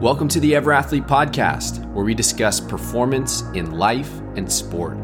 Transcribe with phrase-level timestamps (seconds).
[0.00, 4.98] Welcome to the EverAthlete Podcast, where we discuss performance in life and sport.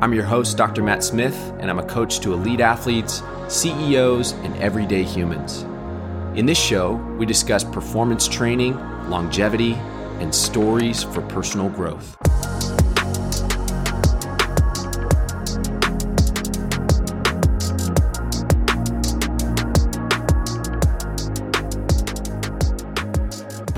[0.00, 0.82] I'm your host, Dr.
[0.82, 5.64] Matt Smith, and I'm a coach to elite athletes, CEOs, and everyday humans.
[6.38, 8.78] In this show, we discuss performance training,
[9.10, 9.74] longevity,
[10.20, 12.16] and stories for personal growth.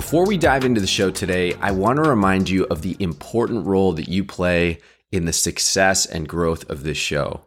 [0.07, 3.67] Before we dive into the show today, I want to remind you of the important
[3.67, 4.79] role that you play
[5.11, 7.47] in the success and growth of this show.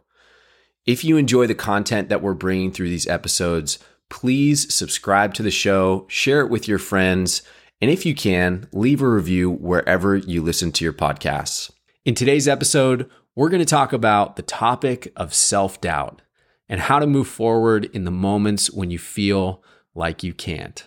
[0.84, 3.78] If you enjoy the content that we're bringing through these episodes,
[4.10, 7.40] please subscribe to the show, share it with your friends,
[7.80, 11.70] and if you can, leave a review wherever you listen to your podcasts.
[12.04, 16.20] In today's episode, we're going to talk about the topic of self doubt
[16.68, 20.86] and how to move forward in the moments when you feel like you can't.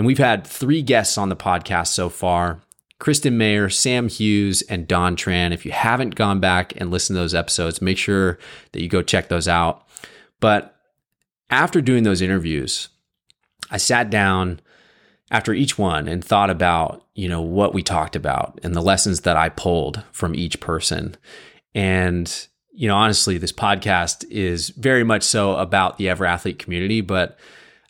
[0.00, 2.62] And we've had three guests on the podcast so far
[3.00, 5.52] Kristen Mayer, Sam Hughes, and Don Tran.
[5.52, 8.38] If you haven't gone back and listened to those episodes, make sure
[8.72, 9.86] that you go check those out.
[10.40, 10.74] But
[11.50, 12.88] after doing those interviews,
[13.70, 14.60] I sat down
[15.30, 19.20] after each one and thought about, you know, what we talked about and the lessons
[19.20, 21.14] that I pulled from each person.
[21.74, 27.38] And, you know, honestly, this podcast is very much so about the EverAthlete community, but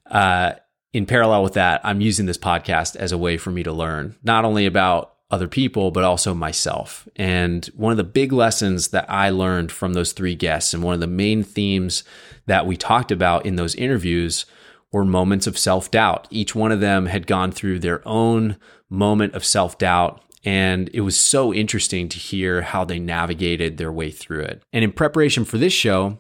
[0.06, 0.55] uh,
[0.92, 4.16] in parallel with that, I'm using this podcast as a way for me to learn
[4.22, 7.08] not only about other people, but also myself.
[7.14, 10.94] And one of the big lessons that I learned from those three guests, and one
[10.94, 12.02] of the main themes
[12.46, 14.44] that we talked about in those interviews,
[14.92, 16.27] were moments of self doubt.
[16.30, 18.56] Each one of them had gone through their own
[18.88, 20.22] moment of self doubt.
[20.44, 24.62] And it was so interesting to hear how they navigated their way through it.
[24.72, 26.18] And in preparation for this show,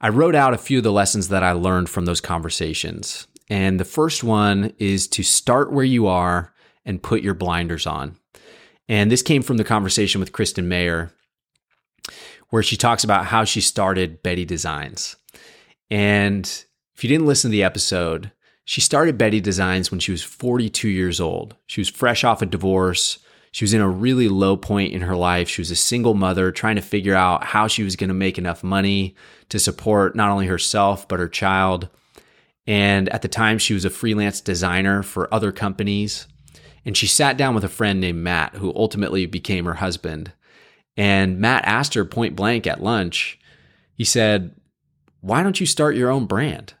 [0.00, 3.28] I wrote out a few of the lessons that I learned from those conversations.
[3.48, 6.52] And the first one is to start where you are
[6.84, 8.16] and put your blinders on.
[8.88, 11.12] And this came from the conversation with Kristen Mayer,
[12.50, 15.16] where she talks about how she started Betty Designs.
[15.90, 16.44] And
[16.94, 18.32] if you didn't listen to the episode,
[18.64, 21.56] she started Betty Designs when she was 42 years old.
[21.66, 23.18] She was fresh off a divorce.
[23.52, 25.48] She was in a really low point in her life.
[25.48, 28.38] She was a single mother trying to figure out how she was going to make
[28.38, 29.14] enough money
[29.48, 31.88] to support not only herself, but her child.
[32.66, 36.26] And at the time, she was a freelance designer for other companies.
[36.84, 40.32] And she sat down with a friend named Matt, who ultimately became her husband.
[40.96, 43.38] And Matt asked her point blank at lunch,
[43.94, 44.54] he said,
[45.20, 46.74] Why don't you start your own brand?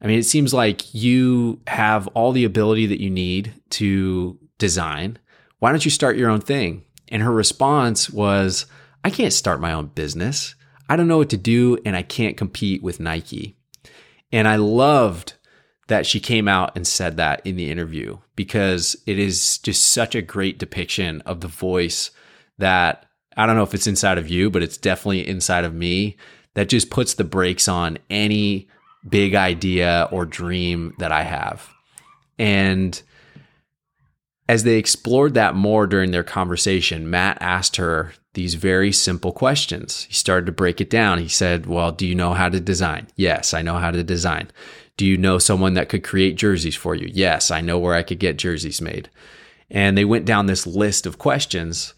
[0.00, 5.18] I mean, it seems like you have all the ability that you need to design.
[5.60, 6.84] Why don't you start your own thing?
[7.08, 8.66] And her response was,
[9.02, 10.54] I can't start my own business.
[10.88, 13.56] I don't know what to do, and I can't compete with Nike.
[14.34, 15.34] And I loved
[15.86, 20.16] that she came out and said that in the interview because it is just such
[20.16, 22.10] a great depiction of the voice
[22.58, 23.06] that
[23.36, 26.16] I don't know if it's inside of you, but it's definitely inside of me
[26.54, 28.66] that just puts the brakes on any
[29.08, 31.68] big idea or dream that I have.
[32.36, 33.00] And
[34.48, 40.04] as they explored that more during their conversation, Matt asked her these very simple questions.
[40.04, 41.18] He started to break it down.
[41.18, 43.08] He said, Well, do you know how to design?
[43.16, 44.50] Yes, I know how to design.
[44.96, 47.08] Do you know someone that could create jerseys for you?
[47.12, 49.10] Yes, I know where I could get jerseys made.
[49.70, 51.94] And they went down this list of questions,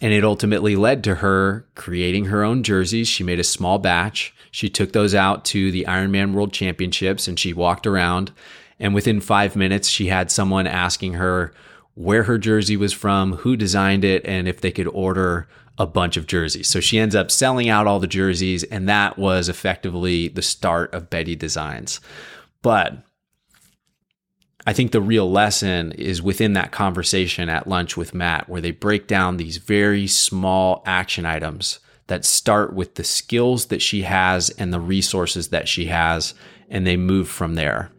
[0.00, 3.08] and it ultimately led to her creating her own jerseys.
[3.08, 4.34] She made a small batch.
[4.50, 8.32] She took those out to the Ironman World Championships and she walked around.
[8.78, 11.54] And within five minutes, she had someone asking her,
[11.94, 16.16] where her jersey was from, who designed it, and if they could order a bunch
[16.16, 16.68] of jerseys.
[16.68, 20.92] So she ends up selling out all the jerseys, and that was effectively the start
[20.94, 22.00] of Betty Designs.
[22.62, 22.98] But
[24.66, 28.70] I think the real lesson is within that conversation at lunch with Matt, where they
[28.70, 34.50] break down these very small action items that start with the skills that she has
[34.50, 36.34] and the resources that she has,
[36.68, 37.90] and they move from there.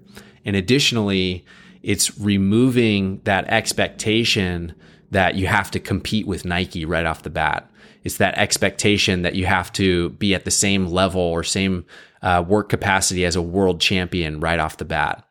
[0.44, 1.46] And additionally,
[1.86, 4.74] it's removing that expectation
[5.12, 7.70] that you have to compete with Nike right off the bat.
[8.04, 11.86] It's that expectation that you have to be at the same level or same
[12.24, 15.28] uh, work capacity as a world champion right off the bat.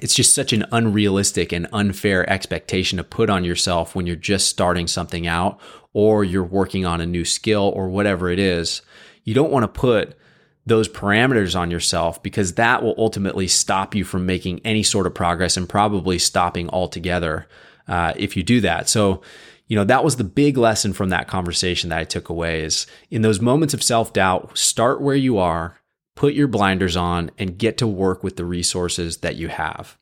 [0.00, 4.48] It's just such an unrealistic and unfair expectation to put on yourself when you're just
[4.48, 5.60] starting something out
[5.92, 8.80] or you're working on a new skill or whatever it is.
[9.24, 10.16] You don't want to put
[10.66, 15.14] those parameters on yourself because that will ultimately stop you from making any sort of
[15.14, 17.46] progress and probably stopping altogether
[17.86, 18.88] uh, if you do that.
[18.88, 19.20] So,
[19.66, 22.86] you know, that was the big lesson from that conversation that I took away is
[23.10, 25.78] in those moments of self doubt, start where you are,
[26.14, 29.98] put your blinders on, and get to work with the resources that you have.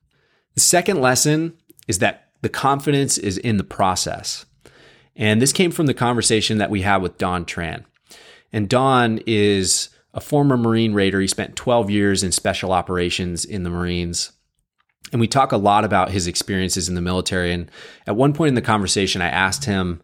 [0.54, 1.56] The second lesson
[1.88, 4.44] is that the confidence is in the process.
[5.16, 7.84] And this came from the conversation that we had with Don Tran.
[8.52, 11.20] And Don is a former Marine Raider.
[11.20, 14.32] He spent 12 years in special operations in the Marines.
[15.10, 17.52] And we talk a lot about his experiences in the military.
[17.52, 17.70] And
[18.06, 20.02] at one point in the conversation, I asked him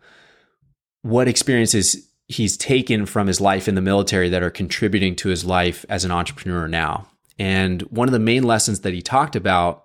[1.03, 5.45] what experiences he's taken from his life in the military that are contributing to his
[5.45, 7.09] life as an entrepreneur now.
[7.39, 9.85] And one of the main lessons that he talked about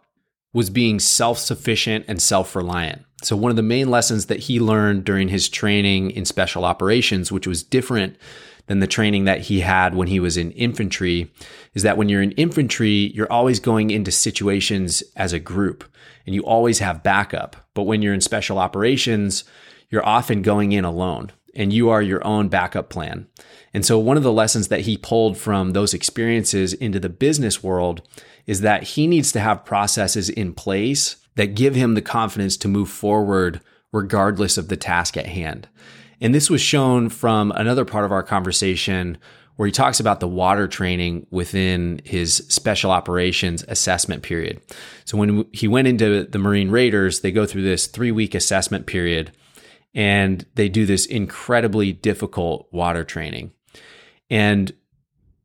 [0.53, 3.03] was being self sufficient and self reliant.
[3.23, 7.31] So, one of the main lessons that he learned during his training in special operations,
[7.31, 8.17] which was different
[8.67, 11.31] than the training that he had when he was in infantry,
[11.73, 15.83] is that when you're in infantry, you're always going into situations as a group
[16.25, 17.55] and you always have backup.
[17.73, 19.43] But when you're in special operations,
[19.89, 23.27] you're often going in alone and you are your own backup plan.
[23.73, 27.63] And so, one of the lessons that he pulled from those experiences into the business
[27.63, 28.01] world
[28.45, 32.67] is that he needs to have processes in place that give him the confidence to
[32.67, 33.61] move forward
[33.91, 35.67] regardless of the task at hand.
[36.23, 39.17] And this was shown from another part of our conversation
[39.57, 44.61] where he talks about the water training within his special operations assessment period.
[45.03, 48.87] So when he went into the Marine Raiders, they go through this three week assessment
[48.87, 49.33] period
[49.93, 53.51] and they do this incredibly difficult water training.
[54.29, 54.71] And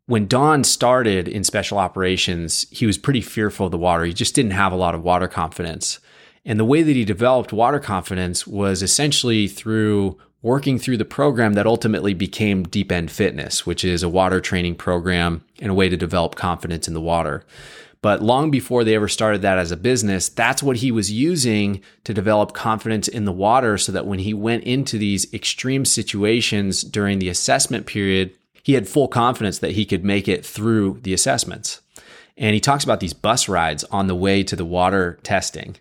[0.07, 4.05] when Don started in special operations, he was pretty fearful of the water.
[4.05, 5.99] He just didn't have a lot of water confidence.
[6.47, 11.55] And the way that he developed water confidence was essentially through working through the program
[11.55, 15.89] that ultimately became Deep End Fitness, which is a water training program and a way
[15.89, 17.45] to develop confidence in the water.
[18.01, 21.83] But long before they ever started that as a business, that's what he was using
[22.05, 26.83] to develop confidence in the water so that when he went into these extreme situations
[26.83, 28.33] during the assessment period,
[28.63, 31.81] he had full confidence that he could make it through the assessments.
[32.37, 35.77] And he talks about these bus rides on the way to the water testing.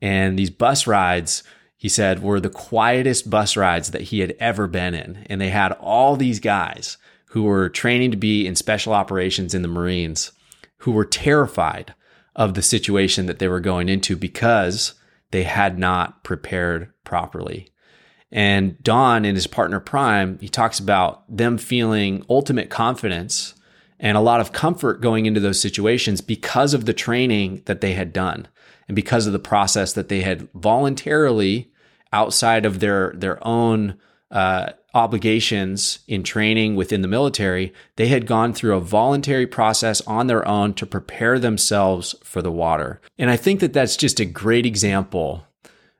[0.00, 1.42] And these bus rides,
[1.76, 5.26] he said, were the quietest bus rides that he had ever been in.
[5.28, 6.96] And they had all these guys
[7.30, 10.32] who were training to be in special operations in the Marines
[10.78, 11.94] who were terrified
[12.34, 14.94] of the situation that they were going into because
[15.32, 17.68] they had not prepared properly.
[18.32, 23.54] And Don and his partner Prime, he talks about them feeling ultimate confidence
[23.98, 27.94] and a lot of comfort going into those situations because of the training that they
[27.94, 28.48] had done
[28.88, 31.70] and because of the process that they had voluntarily
[32.12, 33.98] outside of their their own
[34.30, 40.26] uh, obligations in training within the military, they had gone through a voluntary process on
[40.26, 43.00] their own to prepare themselves for the water.
[43.18, 45.46] And I think that that's just a great example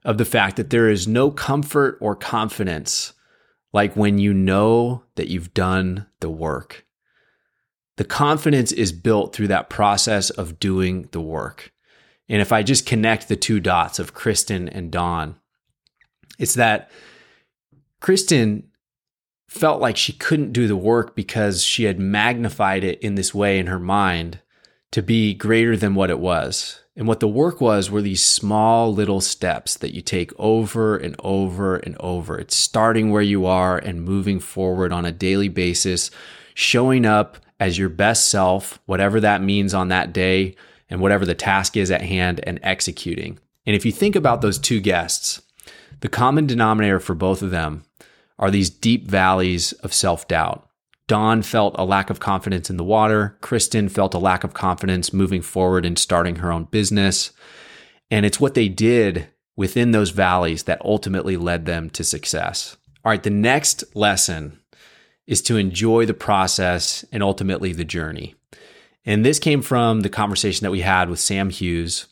[0.05, 3.13] of the fact that there is no comfort or confidence
[3.73, 6.86] like when you know that you've done the work.
[7.97, 11.73] The confidence is built through that process of doing the work.
[12.29, 15.37] And if I just connect the two dots of Kristen and Don,
[16.39, 16.91] it's that
[18.01, 18.69] Kristen
[19.49, 23.59] felt like she couldn't do the work because she had magnified it in this way
[23.59, 24.41] in her mind
[24.93, 26.81] to be greater than what it was.
[26.97, 31.15] And what the work was were these small little steps that you take over and
[31.19, 32.39] over and over.
[32.39, 36.11] It's starting where you are and moving forward on a daily basis,
[36.55, 40.55] showing up as your best self, whatever that means on that day
[40.89, 43.39] and whatever the task is at hand, and executing.
[43.67, 45.43] And if you think about those two guests,
[46.01, 47.85] the common denominator for both of them
[48.39, 50.69] are these deep valleys of self doubt.
[51.09, 53.39] Don felt a lack of confidence in the water.
[53.41, 57.33] Kristen felt a lack of confidence moving forward and starting her own business.
[58.11, 62.77] And it's what they did within those valleys that ultimately led them to success.
[63.05, 64.61] All right, the next lesson
[65.27, 68.35] is to enjoy the process and ultimately the journey.
[69.05, 72.07] And this came from the conversation that we had with Sam Hughes.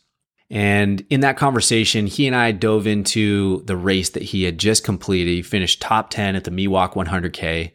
[0.49, 4.83] And in that conversation, he and I dove into the race that he had just
[4.83, 5.31] completed.
[5.31, 7.71] He finished top 10 at the Miwok 100K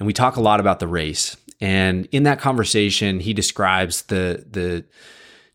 [0.00, 1.36] and we talk a lot about the race.
[1.60, 4.86] And in that conversation, he describes the the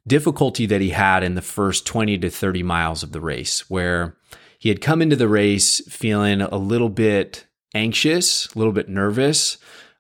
[0.08, 4.16] difficulty that he had in the first 20 to 30 miles of the race, where
[4.60, 7.45] he had come into the race feeling a little bit
[7.76, 9.58] anxious, a little bit nervous,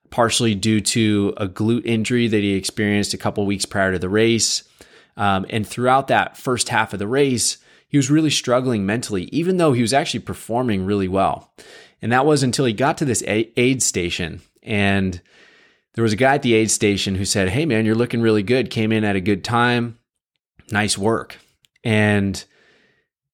[0.10, 4.10] partially due to a glute injury that he experienced a couple weeks prior to the
[4.10, 4.64] race.
[5.18, 9.58] Um, and throughout that first half of the race, he was really struggling mentally, even
[9.58, 11.54] though he was actually performing really well.
[12.02, 14.42] And that was until he got to this aid station.
[14.64, 15.22] And
[15.94, 18.44] there was a guy at the aid station who said, Hey, man, you're looking really
[18.44, 18.70] good.
[18.70, 19.98] Came in at a good time.
[20.72, 21.38] Nice work.
[21.84, 22.44] And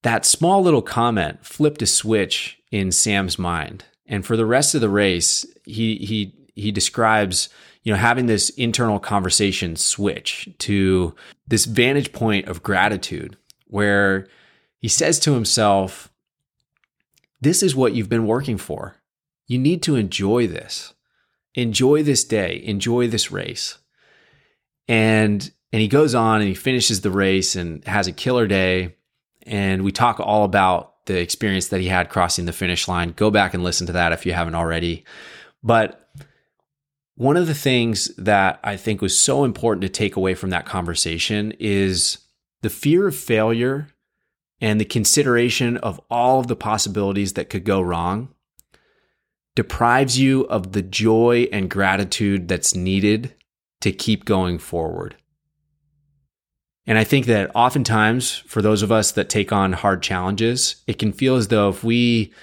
[0.04, 3.86] that small little comment flipped a switch in Sam's mind.
[4.12, 7.48] And for the rest of the race, he, he, he describes,
[7.84, 11.16] you know, having this internal conversation switch to
[11.48, 13.38] this vantage point of gratitude
[13.68, 14.28] where
[14.80, 16.12] he says to himself,
[17.40, 18.98] This is what you've been working for.
[19.48, 20.94] You need to enjoy this.
[21.56, 22.62] Enjoy this day.
[22.66, 23.78] Enjoy this race.
[24.90, 28.98] And and he goes on and he finishes the race and has a killer day.
[29.44, 33.14] And we talk all about the experience that he had crossing the finish line.
[33.16, 35.04] Go back and listen to that if you haven't already.
[35.64, 36.10] But
[37.16, 40.66] one of the things that I think was so important to take away from that
[40.66, 42.20] conversation is
[42.62, 43.90] the fear of failure
[44.60, 48.30] and the consideration of all of the possibilities that could go wrong
[49.56, 53.34] deprives you of the joy and gratitude that's needed
[53.82, 55.16] to keep going forward.
[56.88, 60.98] And I think that oftentimes, for those of us that take on hard challenges, it
[60.98, 62.34] can feel as though if we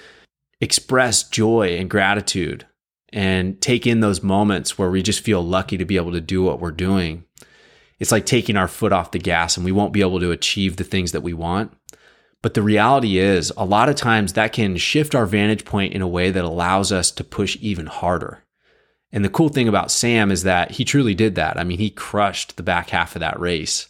[0.61, 2.65] express joy and gratitude
[3.11, 6.43] and take in those moments where we just feel lucky to be able to do
[6.43, 7.25] what we're doing,
[7.99, 10.77] it's like taking our foot off the gas and we won't be able to achieve
[10.77, 11.73] the things that we want.
[12.41, 16.01] But the reality is, a lot of times that can shift our vantage point in
[16.01, 18.45] a way that allows us to push even harder.
[19.11, 21.59] And the cool thing about Sam is that he truly did that.
[21.59, 23.88] I mean, he crushed the back half of that race.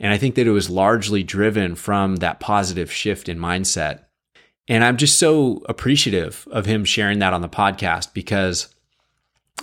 [0.00, 4.04] And I think that it was largely driven from that positive shift in mindset.
[4.66, 8.74] And I'm just so appreciative of him sharing that on the podcast because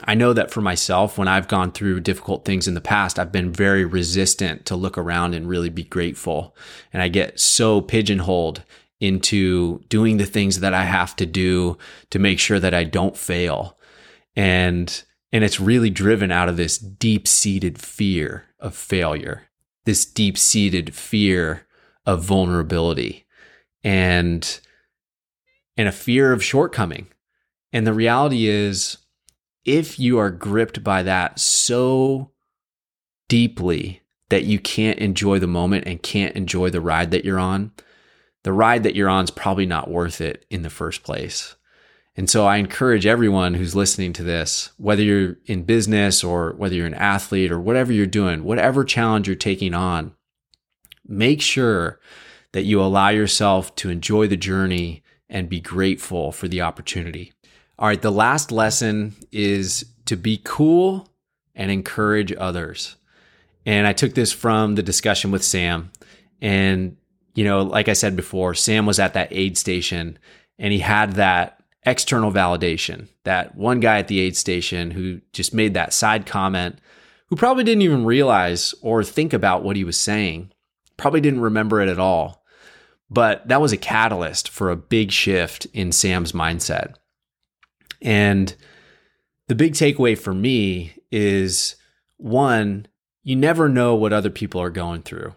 [0.04, 3.32] I know that for myself, when I've gone through difficult things in the past, I've
[3.32, 6.56] been very resistant to look around and really be grateful.
[6.94, 8.64] And I get so pigeonholed
[9.00, 11.78] into doing the things that I have to do
[12.10, 13.78] to make sure that I don't fail.
[14.36, 15.04] And
[15.34, 19.47] and it's really driven out of this deep-seated fear of failure,
[19.88, 21.66] this deep-seated fear
[22.06, 23.26] of vulnerability
[23.86, 24.60] and
[25.78, 27.08] and a fear of shortcoming.
[27.72, 28.98] And the reality is
[29.64, 32.32] if you are gripped by that so
[33.30, 37.72] deeply that you can't enjoy the moment and can't enjoy the ride that you're on,
[38.44, 41.56] the ride that you're on is probably not worth it in the first place.
[42.18, 46.74] And so I encourage everyone who's listening to this, whether you're in business or whether
[46.74, 50.16] you're an athlete or whatever you're doing, whatever challenge you're taking on,
[51.08, 52.00] make sure
[52.54, 57.34] that you allow yourself to enjoy the journey and be grateful for the opportunity.
[57.78, 61.10] All right, the last lesson is to be cool
[61.54, 62.96] and encourage others.
[63.64, 65.92] And I took this from the discussion with Sam.
[66.42, 66.98] And,
[67.36, 70.18] you know, like I said before, Sam was at that aid station
[70.58, 71.57] and he had that
[71.88, 76.80] external validation, that one guy at the aid station who just made that side comment,
[77.28, 80.52] who probably didn't even realize or think about what he was saying,
[80.98, 82.44] probably didn't remember it at all.
[83.10, 86.96] But that was a catalyst for a big shift in Sam's mindset.
[88.02, 88.54] And
[89.48, 91.78] the big takeaway for me is
[92.18, 92.88] one,
[93.24, 95.34] you never know what other people are going through.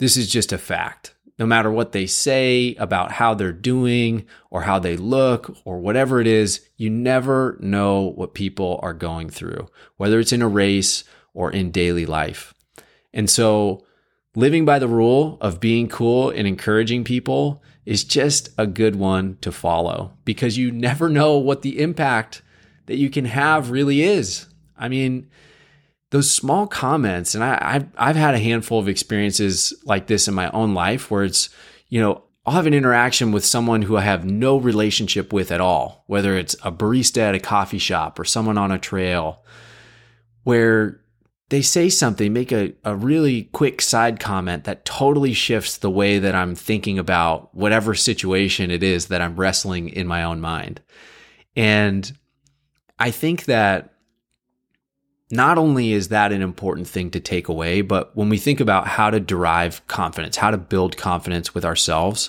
[0.00, 1.14] This is just a fact.
[1.42, 6.20] No matter what they say about how they're doing or how they look or whatever
[6.20, 11.02] it is, you never know what people are going through, whether it's in a race
[11.34, 12.54] or in daily life.
[13.12, 13.84] And so,
[14.36, 19.36] living by the rule of being cool and encouraging people is just a good one
[19.40, 22.40] to follow because you never know what the impact
[22.86, 24.46] that you can have really is.
[24.78, 25.28] I mean,
[26.12, 30.34] those small comments, and I, have I've had a handful of experiences like this in
[30.34, 31.48] my own life where it's,
[31.88, 35.62] you know, I'll have an interaction with someone who I have no relationship with at
[35.62, 39.42] all, whether it's a barista at a coffee shop or someone on a trail,
[40.42, 41.00] where
[41.48, 46.18] they say something, make a, a really quick side comment that totally shifts the way
[46.18, 50.82] that I'm thinking about whatever situation it is that I'm wrestling in my own mind.
[51.56, 52.12] And
[52.98, 53.91] I think that
[55.32, 58.86] not only is that an important thing to take away, but when we think about
[58.86, 62.28] how to derive confidence, how to build confidence with ourselves,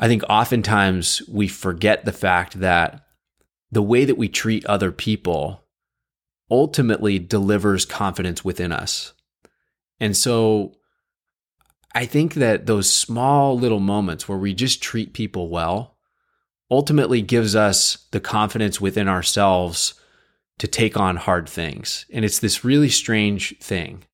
[0.00, 3.04] I think oftentimes we forget the fact that
[3.70, 5.64] the way that we treat other people
[6.50, 9.12] ultimately delivers confidence within us.
[10.00, 10.72] And so
[11.94, 15.98] I think that those small little moments where we just treat people well
[16.70, 19.92] ultimately gives us the confidence within ourselves
[20.58, 22.06] to take on hard things.
[22.12, 24.04] And it's this really strange thing.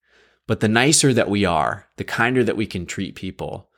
[0.46, 3.68] But the nicer that we are, the kinder that we can treat people,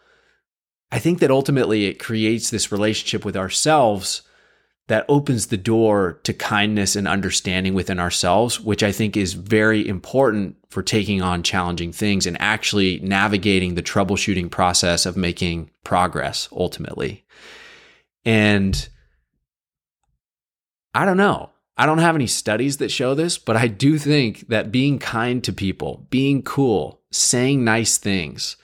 [0.92, 4.22] I think that ultimately it creates this relationship with ourselves
[4.90, 9.86] that opens the door to kindness and understanding within ourselves, which I think is very
[9.86, 16.48] important for taking on challenging things and actually navigating the troubleshooting process of making progress
[16.50, 17.24] ultimately.
[18.24, 18.88] And
[20.92, 21.50] I don't know.
[21.80, 25.42] I don't have any studies that show this, but I do think that being kind
[25.44, 28.58] to people, being cool, saying nice things,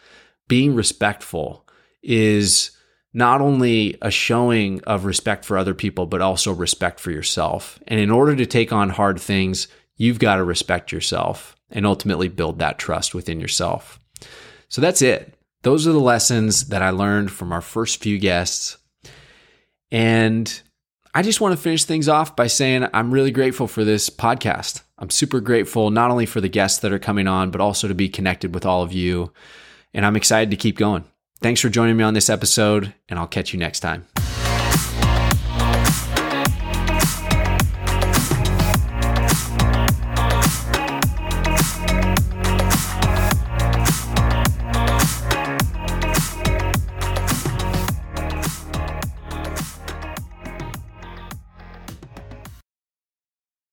[0.48, 1.66] being respectful
[2.02, 2.72] is
[3.14, 7.78] not only a showing of respect for other people, but also respect for yourself.
[7.88, 12.28] And in order to take on hard things, you've got to respect yourself and ultimately
[12.28, 13.98] build that trust within yourself.
[14.68, 15.32] So that's it.
[15.62, 18.76] Those are the lessons that I learned from our first few guests.
[19.90, 20.60] And
[21.16, 24.82] I just want to finish things off by saying I'm really grateful for this podcast.
[24.98, 27.94] I'm super grateful not only for the guests that are coming on, but also to
[27.94, 29.32] be connected with all of you.
[29.94, 31.06] And I'm excited to keep going.
[31.40, 34.04] Thanks for joining me on this episode, and I'll catch you next time.